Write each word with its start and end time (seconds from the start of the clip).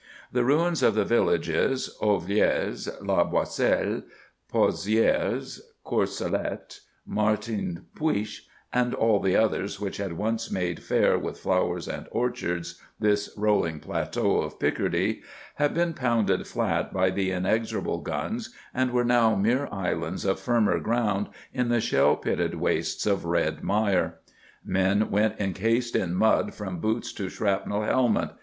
The 0.31 0.43
ruins 0.43 0.81
of 0.81 0.95
the 0.95 1.05
villages—Ovillers, 1.05 2.89
La 3.03 3.23
Boisselle, 3.23 4.01
Pozières, 4.51 5.59
Courcelette, 5.85 6.79
Martinpuich, 7.07 8.47
and 8.73 8.95
all 8.95 9.19
the 9.19 9.35
others 9.35 9.79
which 9.79 9.97
had 9.97 10.13
once 10.17 10.49
made 10.49 10.81
fair 10.81 11.19
with 11.19 11.37
flowers 11.37 11.87
and 11.87 12.07
orchards 12.09 12.81
this 12.99 13.29
rolling 13.37 13.79
plateau 13.79 14.39
of 14.41 14.57
Picardy—had 14.59 15.75
been 15.75 15.93
pounded 15.93 16.47
flat 16.47 16.91
by 16.91 17.11
the 17.11 17.29
inexorable 17.29 17.99
guns, 17.99 18.49
and 18.73 18.89
were 18.89 19.05
now 19.05 19.35
mere 19.35 19.69
islands 19.71 20.25
of 20.25 20.39
firmer 20.39 20.79
ground 20.79 21.27
in 21.53 21.69
the 21.69 21.79
shell 21.79 22.15
pitted 22.15 22.55
wastes 22.55 23.05
of 23.05 23.23
red 23.23 23.63
mire. 23.63 24.15
Men 24.65 25.11
went 25.11 25.39
encased 25.39 25.95
in 25.95 26.15
mud 26.15 26.55
from 26.55 26.79
boots 26.79 27.13
to 27.13 27.29
shrapnel 27.29 27.83
helmet. 27.83 28.31